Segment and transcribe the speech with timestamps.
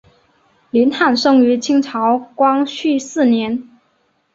[0.71, 3.69] 林翰生于清朝光绪四年。